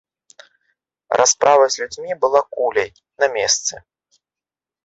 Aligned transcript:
Расправа 1.21 1.65
з 1.75 1.83
людзьмі 1.83 2.13
была 2.23 2.41
куляй, 2.57 2.91
на 3.25 3.31
месцы. 3.37 3.73